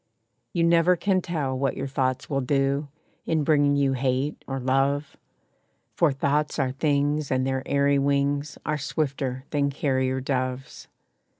[0.51, 2.87] You never can tell what your thoughts will do,
[3.27, 5.15] In bringing you hate or love;
[5.93, 10.87] For thoughts are things, and their airy wings Are swifter than carrier doves.